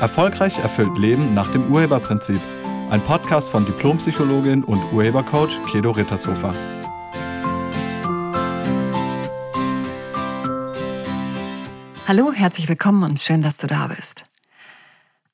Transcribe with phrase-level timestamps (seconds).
[0.00, 2.40] Erfolgreich erfüllt Leben nach dem Urheberprinzip.
[2.88, 6.54] Ein Podcast von Diplompsychologin und Urhebercoach Kedo Rittershofer.
[12.08, 14.24] Hallo, herzlich willkommen und schön, dass du da bist.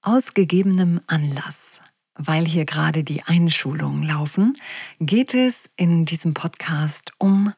[0.02, 1.80] Aus gegebenem Anlass,
[2.16, 4.58] weil hier gerade die Einschulungen laufen,
[4.98, 7.52] geht es in diesem Podcast um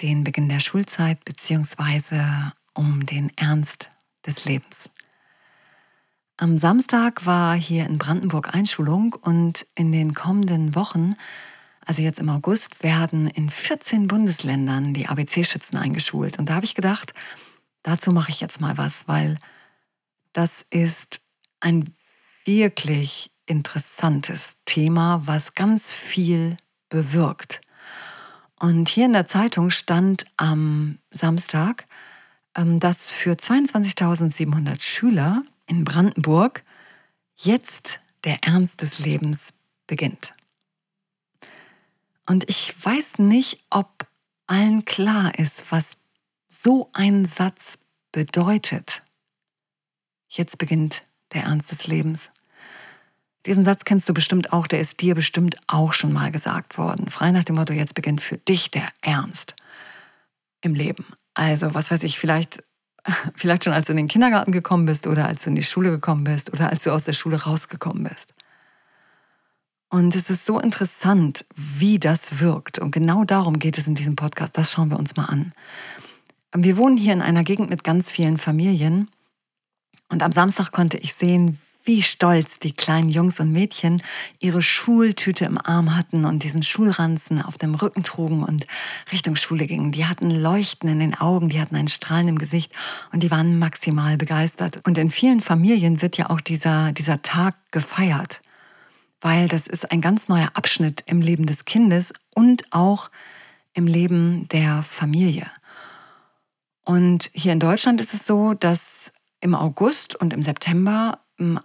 [0.00, 2.52] den Beginn der Schulzeit bzw.
[2.72, 3.90] um den Ernst
[4.24, 4.88] des Lebens.
[6.40, 11.14] Am Samstag war hier in Brandenburg Einschulung und in den kommenden Wochen,
[11.84, 16.38] also jetzt im August, werden in 14 Bundesländern die ABC-Schützen eingeschult.
[16.38, 17.12] Und da habe ich gedacht,
[17.82, 19.36] dazu mache ich jetzt mal was, weil
[20.32, 21.20] das ist
[21.60, 21.92] ein
[22.46, 26.56] wirklich interessantes Thema, was ganz viel
[26.88, 27.60] bewirkt.
[28.58, 31.86] Und hier in der Zeitung stand am Samstag,
[32.56, 36.64] ähm, dass für 22.700 Schüler in Brandenburg
[37.36, 39.54] jetzt der Ernst des Lebens
[39.86, 40.34] beginnt.
[42.26, 44.06] Und ich weiß nicht, ob
[44.46, 45.98] allen klar ist, was
[46.48, 47.78] so ein Satz
[48.12, 49.02] bedeutet.
[50.28, 52.30] Jetzt beginnt der Ernst des Lebens.
[53.46, 57.08] Diesen Satz kennst du bestimmt auch, der ist dir bestimmt auch schon mal gesagt worden.
[57.08, 59.54] Frei nach dem Motto, jetzt beginnt für dich der Ernst
[60.60, 61.06] im Leben.
[61.34, 62.62] Also, was weiß ich, vielleicht
[63.34, 65.90] Vielleicht schon, als du in den Kindergarten gekommen bist oder als du in die Schule
[65.90, 68.34] gekommen bist oder als du aus der Schule rausgekommen bist.
[69.88, 72.78] Und es ist so interessant, wie das wirkt.
[72.78, 74.56] Und genau darum geht es in diesem Podcast.
[74.56, 75.52] Das schauen wir uns mal an.
[76.54, 79.10] Wir wohnen hier in einer Gegend mit ganz vielen Familien.
[80.08, 84.02] Und am Samstag konnte ich sehen, wie stolz die kleinen Jungs und Mädchen
[84.38, 88.66] ihre Schultüte im Arm hatten und diesen Schulranzen auf dem Rücken trugen und
[89.10, 89.92] Richtung Schule gingen.
[89.92, 92.72] Die hatten Leuchten in den Augen, die hatten ein Strahlen im Gesicht
[93.12, 94.80] und die waren maximal begeistert.
[94.86, 98.40] Und in vielen Familien wird ja auch dieser, dieser Tag gefeiert,
[99.20, 103.10] weil das ist ein ganz neuer Abschnitt im Leben des Kindes und auch
[103.72, 105.46] im Leben der Familie.
[106.84, 111.18] Und hier in Deutschland ist es so, dass im August und im September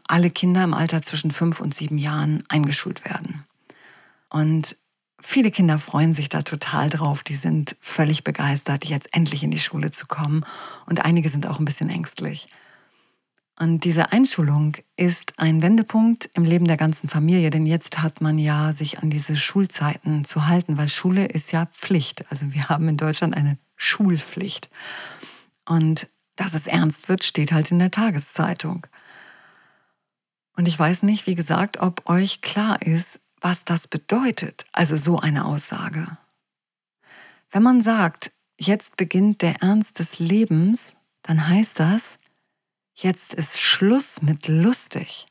[0.08, 3.44] alle Kinder im Alter zwischen fünf und sieben Jahren eingeschult werden.
[4.30, 4.76] Und
[5.20, 7.24] viele Kinder freuen sich da total drauf.
[7.24, 10.46] Die sind völlig begeistert, jetzt endlich in die Schule zu kommen.
[10.86, 12.48] Und einige sind auch ein bisschen ängstlich.
[13.58, 18.38] Und diese Einschulung ist ein Wendepunkt im Leben der ganzen Familie, denn jetzt hat man
[18.38, 22.30] ja sich an diese Schulzeiten zu halten, weil Schule ist ja Pflicht.
[22.30, 24.70] Also wir haben in Deutschland eine Schulpflicht.
[25.66, 28.88] Und dass es ernst wird, steht halt in der Tageszeitung.
[30.56, 35.20] Und ich weiß nicht, wie gesagt, ob euch klar ist, was das bedeutet, also so
[35.20, 36.18] eine Aussage.
[37.52, 42.20] Wenn man sagt, jetzt beginnt der Ernst des Lebens, dann heißt das,
[42.94, 45.28] jetzt ist Schluss mit lustig.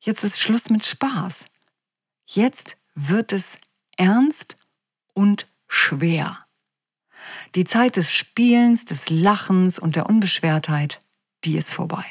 [0.00, 1.46] Jetzt ist Schluss mit Spaß.
[2.26, 3.58] Jetzt wird es
[3.96, 4.56] ernst
[5.14, 6.46] und schwer.
[7.54, 11.02] Die Zeit des Spielens, des Lachens und der Unbeschwertheit,
[11.44, 12.04] die ist vorbei.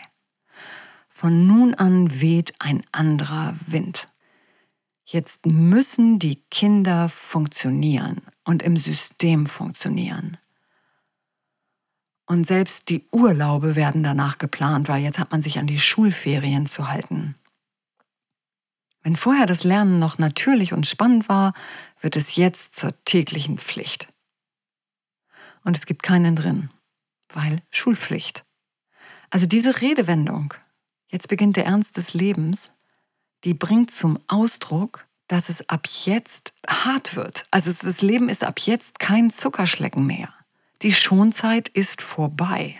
[1.19, 4.07] Von nun an weht ein anderer Wind.
[5.03, 10.37] Jetzt müssen die Kinder funktionieren und im System funktionieren.
[12.25, 16.67] Und selbst die Urlaube werden danach geplant, weil jetzt hat man sich an die Schulferien
[16.67, 17.35] zu halten.
[19.01, 21.53] Wenn vorher das Lernen noch natürlich und spannend war,
[21.99, 24.07] wird es jetzt zur täglichen Pflicht.
[25.65, 26.69] Und es gibt keinen drin,
[27.27, 28.45] weil Schulpflicht.
[29.29, 30.53] Also diese Redewendung,
[31.09, 32.71] jetzt beginnt der Ernst des Lebens,
[33.43, 37.45] die bringt zum Ausdruck, dass es ab jetzt hart wird.
[37.51, 40.33] Also das Leben ist ab jetzt kein Zuckerschlecken mehr.
[40.81, 42.79] Die Schonzeit ist vorbei.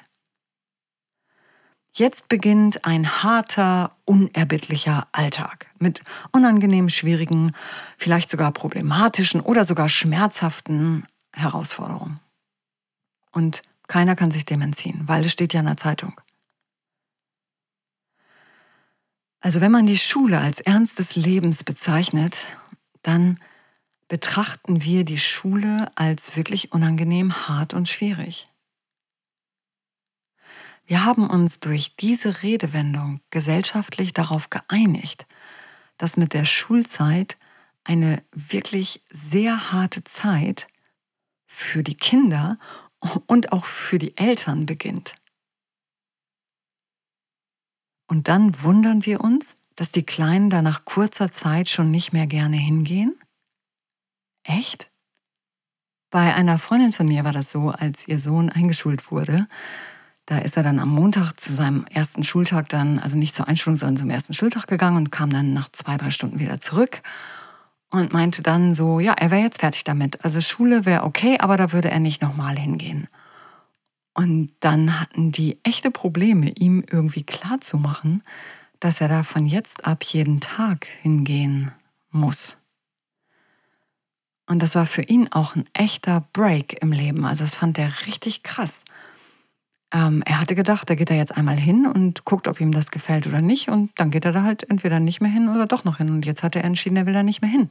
[1.91, 7.51] Jetzt beginnt ein harter, unerbittlicher Alltag mit unangenehm schwierigen,
[7.97, 12.19] vielleicht sogar problematischen oder sogar schmerzhaften Herausforderungen.
[13.31, 16.19] Und keiner kann sich dem entziehen, weil es steht ja in der Zeitung.
[19.41, 22.47] Also wenn man die Schule als Ernst des Lebens bezeichnet,
[23.03, 23.39] dann
[24.09, 28.49] betrachten wir die Schule als wirklich unangenehm, hart und schwierig.
[30.85, 35.27] Wir haben uns durch diese Redewendung gesellschaftlich darauf geeinigt,
[35.97, 37.37] dass mit der Schulzeit
[37.83, 40.67] eine wirklich sehr harte Zeit
[41.45, 42.57] für die Kinder
[43.27, 45.13] und auch für die Eltern beginnt.
[48.09, 52.25] Und dann wundern wir uns, dass die Kleinen da nach kurzer Zeit schon nicht mehr
[52.25, 53.15] gerne hingehen?
[54.43, 54.89] Echt?
[56.09, 59.47] Bei einer Freundin von mir war das so, als ihr Sohn eingeschult wurde.
[60.25, 63.77] Da ist er dann am Montag zu seinem ersten Schultag dann, also nicht zur Einschulung,
[63.77, 67.03] sondern zum ersten Schultag gegangen und kam dann nach zwei, drei Stunden wieder zurück
[67.91, 70.25] und meinte dann so, ja, er wäre jetzt fertig damit.
[70.25, 73.07] Also Schule wäre okay, aber da würde er nicht nochmal hingehen.
[74.19, 78.21] Und dann hatten die echte Probleme, ihm irgendwie klarzumachen,
[78.81, 81.71] dass er da von jetzt ab jeden Tag hingehen
[82.11, 82.57] muss.
[84.45, 87.23] Und das war für ihn auch ein echter Break im Leben.
[87.23, 88.83] Also das fand er richtig krass.
[89.93, 92.91] Ähm, er hatte gedacht, da geht er jetzt einmal hin und guckt, ob ihm das
[92.91, 93.69] gefällt oder nicht.
[93.69, 96.09] Und dann geht er da halt entweder nicht mehr hin oder doch noch hin.
[96.09, 97.69] Und jetzt hat er entschieden, er will da nicht mehr hin.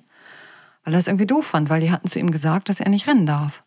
[0.83, 3.07] Weil er es irgendwie doof fand, weil die hatten zu ihm gesagt, dass er nicht
[3.07, 3.63] rennen darf.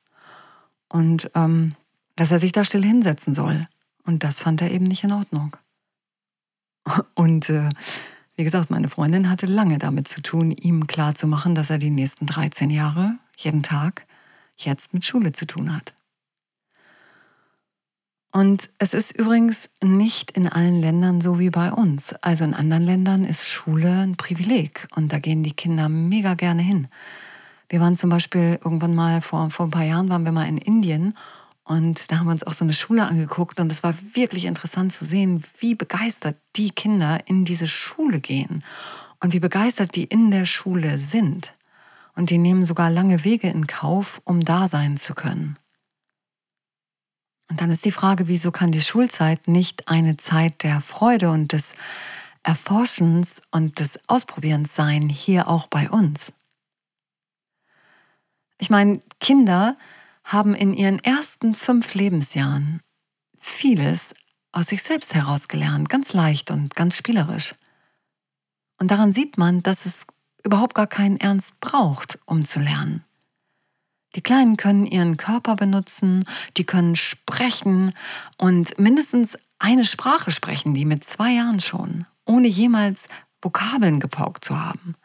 [0.89, 1.74] Und ähm,
[2.22, 3.68] dass er sich da still hinsetzen soll.
[4.04, 5.58] Und das fand er eben nicht in Ordnung.
[7.16, 7.70] Und äh,
[8.36, 12.28] wie gesagt, meine Freundin hatte lange damit zu tun, ihm klarzumachen, dass er die nächsten
[12.28, 14.06] 13 Jahre, jeden Tag,
[14.56, 15.96] jetzt mit Schule zu tun hat.
[18.32, 22.14] Und es ist übrigens nicht in allen Ländern so wie bei uns.
[22.22, 26.62] Also in anderen Ländern ist Schule ein Privileg und da gehen die Kinder mega gerne
[26.62, 26.88] hin.
[27.68, 30.60] Wir waren zum Beispiel irgendwann mal vor, vor ein paar Jahren waren wir mal in
[30.60, 31.16] Indien
[31.63, 34.94] und da haben wir uns auch so eine Schule angeguckt und es war wirklich interessant
[34.94, 38.63] zu sehen, wie begeistert die Kinder in diese Schule gehen
[39.19, 41.54] und wie begeistert die in der Schule sind.
[42.16, 45.58] Und die nehmen sogar lange Wege in Kauf, um da sein zu können.
[47.50, 51.52] Und dann ist die Frage, wieso kann die Schulzeit nicht eine Zeit der Freude und
[51.52, 51.75] des
[52.44, 56.34] Erforschens und des Ausprobierens sein, hier auch bei uns?
[58.58, 59.78] Ich meine, Kinder
[60.24, 62.82] haben in ihren ersten fünf Lebensjahren
[63.40, 64.14] vieles
[64.52, 67.56] aus sich selbst herausgelernt, ganz leicht und ganz spielerisch.
[68.80, 70.06] Und daran sieht man, dass es
[70.44, 73.04] überhaupt gar keinen Ernst braucht, um zu lernen.
[74.16, 76.26] Die Kleinen können ihren Körper benutzen,
[76.58, 77.94] die können sprechen
[78.38, 83.08] und mindestens eine Sprache sprechen, die mit zwei Jahren schon, ohne jemals
[83.42, 84.96] Vokabeln gepaukt zu haben.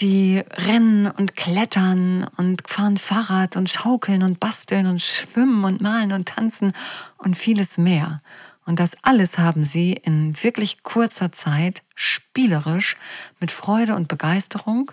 [0.00, 6.12] Die rennen und klettern und fahren Fahrrad und schaukeln und basteln und schwimmen und malen
[6.12, 6.72] und tanzen
[7.18, 8.22] und vieles mehr.
[8.64, 12.96] Und das alles haben sie in wirklich kurzer Zeit spielerisch
[13.40, 14.90] mit Freude und Begeisterung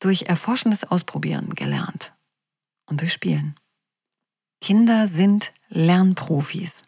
[0.00, 2.14] durch erforschendes Ausprobieren gelernt
[2.86, 3.58] und durch Spielen.
[4.62, 6.84] Kinder sind Lernprofis,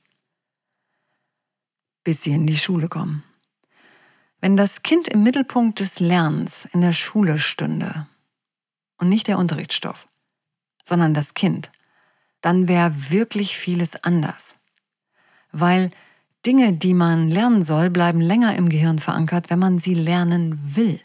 [2.04, 3.22] bis sie in die Schule kommen.
[4.40, 8.06] Wenn das Kind im Mittelpunkt des Lernens in der Schule stünde
[8.98, 10.08] und nicht der Unterrichtsstoff,
[10.84, 11.70] sondern das Kind,
[12.40, 14.56] dann wäre wirklich vieles anders.
[15.50, 15.90] Weil
[16.46, 21.00] Dinge, die man lernen soll, bleiben länger im Gehirn verankert, wenn man sie lernen will.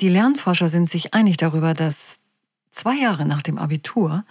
[0.00, 2.20] Die Lernforscher sind sich einig darüber, dass
[2.70, 4.24] zwei Jahre nach dem Abitur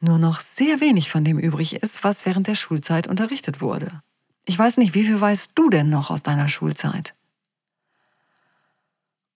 [0.00, 4.02] nur noch sehr wenig von dem übrig ist, was während der Schulzeit unterrichtet wurde.
[4.44, 7.14] Ich weiß nicht, wie viel weißt du denn noch aus deiner Schulzeit?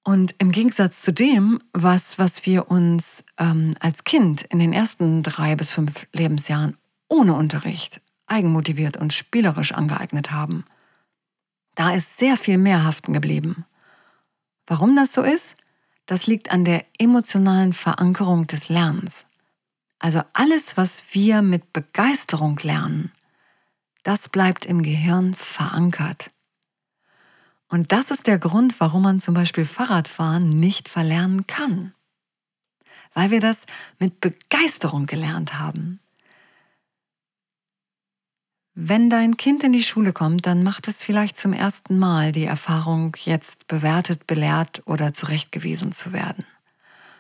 [0.02, 5.22] Und im Gegensatz zu dem, was, was wir uns ähm, als Kind in den ersten
[5.22, 6.76] drei bis fünf Lebensjahren
[7.08, 10.64] ohne Unterricht eigenmotiviert und spielerisch angeeignet haben,
[11.74, 13.64] da ist sehr viel mehr haften geblieben.
[14.66, 15.56] Warum das so ist?
[16.06, 19.24] Das liegt an der emotionalen Verankerung des Lernens.
[19.98, 23.10] Also alles, was wir mit Begeisterung lernen,
[24.06, 26.30] das bleibt im Gehirn verankert.
[27.66, 31.92] Und das ist der Grund, warum man zum Beispiel Fahrradfahren nicht verlernen kann.
[33.14, 33.66] Weil wir das
[33.98, 35.98] mit Begeisterung gelernt haben.
[38.74, 42.44] Wenn dein Kind in die Schule kommt, dann macht es vielleicht zum ersten Mal die
[42.44, 46.46] Erfahrung, jetzt bewertet, belehrt oder zurechtgewiesen zu werden.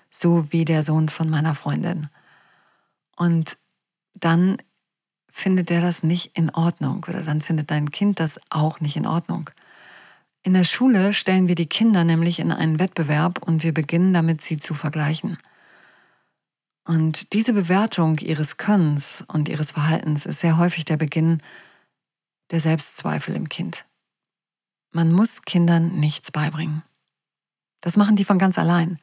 [0.08, 2.08] So wie der Sohn von meiner Freundin.
[3.16, 3.56] Und
[4.14, 4.58] dann
[5.36, 9.06] findet er das nicht in Ordnung oder dann findet dein Kind das auch nicht in
[9.06, 9.50] Ordnung.
[10.42, 14.40] In der Schule stellen wir die Kinder nämlich in einen Wettbewerb und wir beginnen damit,
[14.40, 15.36] sie zu vergleichen.
[16.86, 21.42] Und diese Bewertung ihres Könnens und ihres Verhaltens ist sehr häufig der Beginn
[22.50, 23.84] der Selbstzweifel im Kind.
[24.90, 26.82] Man muss Kindern nichts beibringen.
[27.82, 28.98] Das machen die von ganz allein.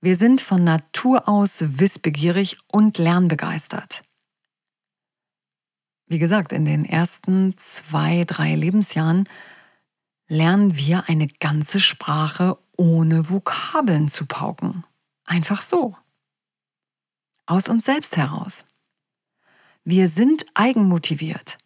[0.00, 4.02] Wir sind von Natur aus wissbegierig und lernbegeistert.
[6.14, 9.28] Wie gesagt, in den ersten zwei, drei Lebensjahren
[10.28, 14.84] lernen wir eine ganze Sprache ohne Vokabeln zu pauken.
[15.24, 15.96] Einfach so
[17.46, 18.64] aus uns selbst heraus.
[19.82, 21.58] Wir sind eigenmotiviert,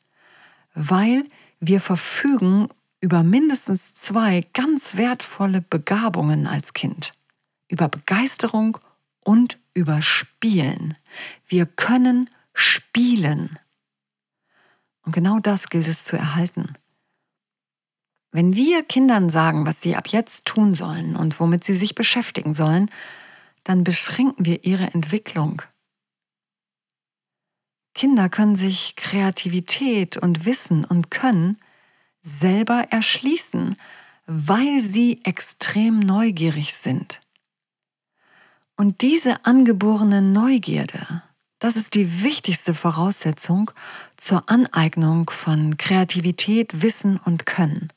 [0.72, 1.24] weil
[1.60, 2.68] wir verfügen
[3.02, 7.12] über mindestens zwei ganz wertvolle Begabungen als Kind.
[7.68, 8.78] Über Begeisterung
[9.22, 10.96] und über Spielen.
[11.46, 13.58] Wir können spielen.
[15.08, 16.74] Und genau das gilt es zu erhalten.
[18.30, 22.52] Wenn wir Kindern sagen, was sie ab jetzt tun sollen und womit sie sich beschäftigen
[22.52, 22.90] sollen,
[23.64, 25.62] dann beschränken wir ihre Entwicklung.
[27.94, 31.56] Kinder können sich Kreativität und Wissen und Können
[32.20, 33.76] selber erschließen,
[34.26, 37.22] weil sie extrem neugierig sind.
[38.76, 41.22] Und diese angeborene Neugierde,
[41.60, 43.70] das ist die wichtigste Voraussetzung
[44.18, 47.88] zur Aneignung von Kreativität, Wissen und Können.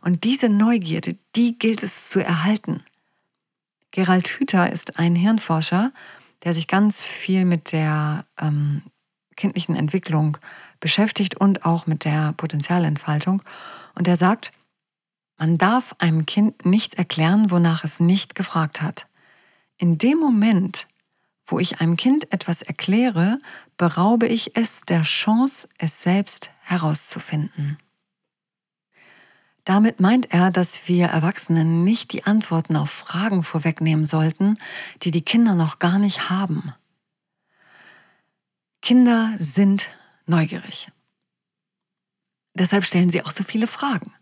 [0.00, 2.82] Und diese Neugierde, die gilt es zu erhalten.
[3.90, 5.92] Gerald Hüther ist ein Hirnforscher,
[6.44, 8.82] der sich ganz viel mit der ähm,
[9.36, 10.38] kindlichen Entwicklung
[10.80, 13.42] beschäftigt und auch mit der Potenzialentfaltung.
[13.94, 14.52] Und er sagt,
[15.38, 19.06] man darf einem Kind nichts erklären, wonach es nicht gefragt hat.
[19.76, 20.86] In dem Moment,
[21.46, 23.38] wo ich einem Kind etwas erkläre,
[23.76, 27.78] beraube ich es der Chance, es selbst herauszufinden.
[29.64, 34.56] Damit meint er, dass wir Erwachsenen nicht die Antworten auf Fragen vorwegnehmen sollten,
[35.02, 36.72] die die Kinder noch gar nicht haben.
[38.80, 39.88] Kinder sind
[40.26, 40.88] neugierig.
[42.54, 44.12] Deshalb stellen sie auch so viele Fragen.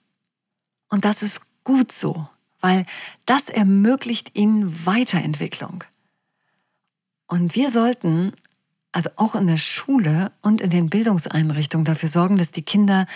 [0.88, 2.26] Und das ist gut so,
[2.60, 2.86] weil
[3.26, 5.84] das ermöglicht ihnen Weiterentwicklung.
[7.26, 8.32] Und wir sollten
[8.92, 13.06] also auch in der Schule und in den Bildungseinrichtungen dafür sorgen, dass die Kinder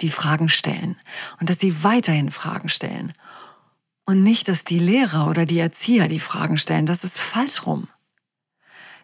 [0.00, 1.00] die Fragen stellen
[1.38, 3.12] und dass sie weiterhin Fragen stellen.
[4.04, 6.86] Und nicht, dass die Lehrer oder die Erzieher die Fragen stellen.
[6.86, 7.86] Das ist falsch rum.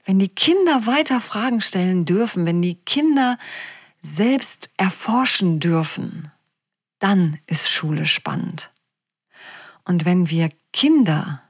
[0.05, 3.39] Wenn die Kinder weiter Fragen stellen dürfen, wenn die Kinder
[4.01, 6.33] selbst erforschen dürfen,
[6.99, 8.71] dann ist Schule spannend.
[9.85, 11.43] Und wenn wir Kinder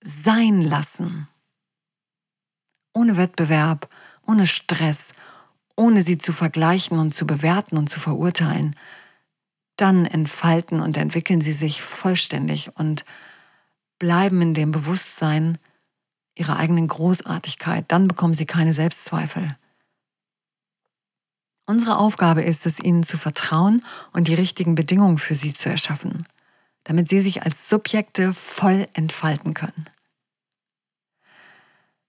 [0.00, 1.28] sein lassen,
[2.98, 3.88] ohne Wettbewerb,
[4.26, 5.14] ohne Stress,
[5.76, 8.74] ohne sie zu vergleichen und zu bewerten und zu verurteilen,
[9.76, 13.04] dann entfalten und entwickeln sie sich vollständig und
[14.00, 15.58] bleiben in dem Bewusstsein
[16.34, 17.84] ihrer eigenen Großartigkeit.
[17.86, 19.56] Dann bekommen sie keine Selbstzweifel.
[21.66, 26.26] Unsere Aufgabe ist es, ihnen zu vertrauen und die richtigen Bedingungen für sie zu erschaffen,
[26.82, 29.88] damit sie sich als Subjekte voll entfalten können.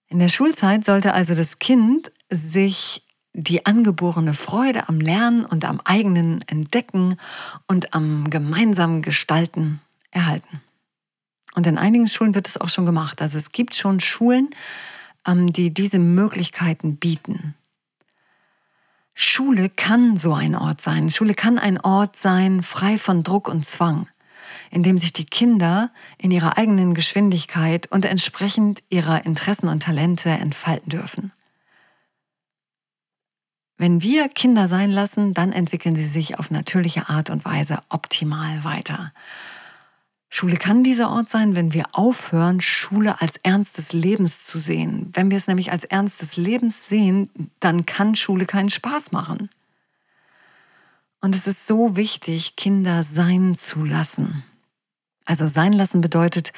[0.09, 5.79] In der Schulzeit sollte also das Kind sich die angeborene Freude am Lernen und am
[5.83, 7.17] eigenen Entdecken
[7.67, 10.61] und am gemeinsamen Gestalten erhalten.
[11.55, 13.21] Und in einigen Schulen wird es auch schon gemacht.
[13.21, 14.49] Also es gibt schon Schulen,
[15.27, 17.55] ähm, die diese Möglichkeiten bieten.
[19.13, 21.11] Schule kann so ein Ort sein.
[21.11, 24.07] Schule kann ein Ort sein, frei von Druck und Zwang,
[24.71, 30.29] in dem sich die Kinder in ihrer eigenen Geschwindigkeit und entsprechend ihrer Interessen und Talente
[30.29, 31.31] entfalten dürfen.
[33.77, 38.63] Wenn wir Kinder sein lassen, dann entwickeln sie sich auf natürliche Art und Weise optimal
[38.65, 39.13] weiter.
[40.29, 45.09] Schule kann dieser Ort sein, wenn wir aufhören, Schule als Ernst des Lebens zu sehen.
[45.13, 49.49] Wenn wir es nämlich als Ernst des Lebens sehen, dann kann Schule keinen Spaß machen.
[51.21, 54.43] Und es ist so wichtig, Kinder sein zu lassen.
[55.29, 56.53] Also sein lassen bedeutet,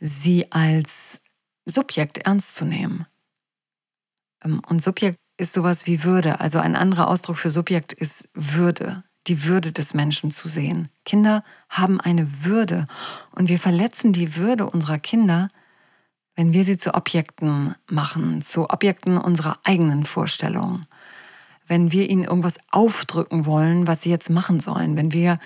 [0.00, 1.20] sie als
[1.66, 3.04] Subjekt ernst zu nehmen.
[4.42, 6.40] Ähm, und Subjekt ist sowas wie Würde.
[6.40, 10.88] Also ein anderer Ausdruck für Subjekt ist Würde die Würde des Menschen zu sehen.
[11.04, 12.86] Kinder haben eine Würde
[13.32, 15.48] und wir verletzen die Würde unserer Kinder,
[16.36, 20.86] wenn wir sie zu Objekten machen, zu Objekten unserer eigenen Vorstellungen.
[21.66, 25.38] Wenn wir ihnen irgendwas aufdrücken wollen, was sie jetzt machen sollen, wenn wir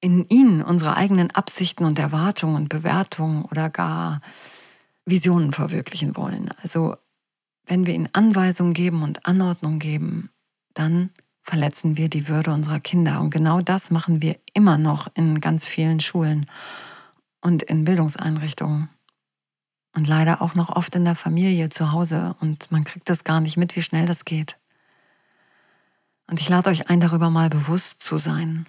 [0.00, 4.20] in ihnen unsere eigenen Absichten und Erwartungen und Bewertungen oder gar
[5.04, 6.50] Visionen verwirklichen wollen.
[6.62, 6.96] Also
[7.66, 10.30] wenn wir ihnen Anweisungen geben und Anordnungen geben,
[10.74, 11.10] dann
[11.42, 13.20] verletzen wir die Würde unserer Kinder.
[13.20, 16.46] Und genau das machen wir immer noch in ganz vielen Schulen
[17.40, 18.88] und in Bildungseinrichtungen.
[19.94, 22.34] Und leider auch noch oft in der Familie zu Hause.
[22.40, 24.58] Und man kriegt das gar nicht mit, wie schnell das geht.
[26.28, 28.66] Und ich lade euch ein, darüber mal bewusst zu sein.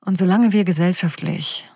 [0.00, 1.68] Und solange wir gesellschaftlich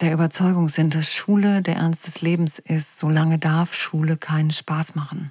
[0.00, 4.94] der Überzeugung sind, dass Schule der Ernst des Lebens ist, solange darf Schule keinen Spaß
[4.94, 5.30] machen.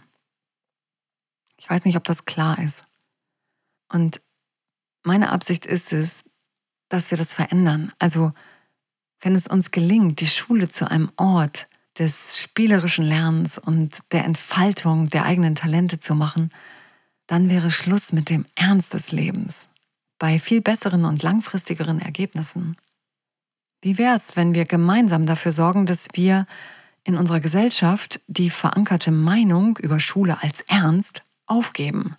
[1.58, 2.86] Ich weiß nicht, ob das klar ist.
[3.92, 4.22] Und
[5.04, 6.24] meine Absicht ist es,
[6.90, 7.92] dass wir das verändern.
[8.00, 8.34] Also,
[9.22, 15.10] wenn es uns gelingt, die Schule zu einem Ort des spielerischen Lernens und der Entfaltung
[15.10, 16.50] der eigenen Talente zu machen,
[17.28, 19.68] dann wäre Schluss mit dem Ernst des Lebens
[20.20, 22.76] bei viel besseren und langfristigeren Ergebnissen.
[23.82, 26.48] Wie wäre es, wenn wir gemeinsam dafür sorgen, dass wir
[27.06, 32.18] in unserer Gesellschaft die verankerte Meinung über Schule als ernst aufgeben.